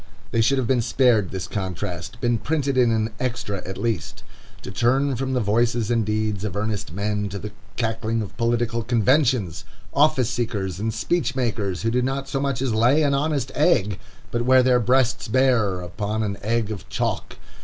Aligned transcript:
They 0.31 0.41
should 0.41 0.57
have 0.57 0.65
been 0.65 0.81
spared 0.81 1.29
this 1.29 1.47
contrast, 1.47 2.19
been 2.19 2.39
printed 2.39 2.75
in 2.75 2.89
an 2.89 3.11
extra 3.19 3.61
at 3.67 3.77
least. 3.77 4.23
To 4.63 4.71
turn 4.71 5.15
from 5.15 5.33
the 5.33 5.39
voices 5.39 5.91
and 5.91 6.03
deeds 6.03 6.43
of 6.43 6.55
earnest 6.55 6.91
men 6.91 7.29
to 7.29 7.37
the 7.37 7.51
cackling 7.77 8.23
of 8.23 8.35
political 8.35 8.81
conventions! 8.81 9.63
Office 9.93 10.31
seekers 10.31 10.79
and 10.79 10.91
speech 10.91 11.35
makers, 11.35 11.83
who 11.83 11.91
do 11.91 12.01
not 12.01 12.27
so 12.27 12.39
much 12.39 12.63
as 12.63 12.73
lay 12.73 13.03
an 13.03 13.13
honest 13.13 13.51
egg, 13.53 13.99
but 14.31 14.41
wear 14.41 14.63
their 14.63 14.79
breasts 14.79 15.27
bare 15.27 15.81
upon 15.81 16.23
an 16.23 16.35
egg 16.41 16.71
of 16.71 16.89
chalk! 16.89 17.35